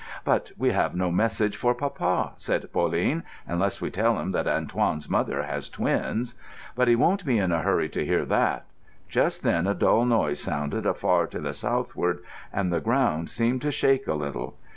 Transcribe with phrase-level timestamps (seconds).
[0.25, 5.07] "But we have no message for papa," said Pauline, "unless we tell him that Antoine's
[5.07, 6.33] mother has twins."
[6.75, 8.65] "And he won't be in a hurry to hear that."
[9.07, 13.69] Just then a dull noise sounded afar to the southward, and the ground seemed to
[13.69, 14.57] shake a little.